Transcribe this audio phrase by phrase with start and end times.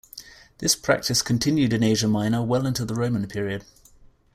[0.57, 3.63] This practice continued in Asia Minor well into the Roman period.